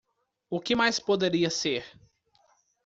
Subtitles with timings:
[0.49, 1.85] O que mais poderia ser?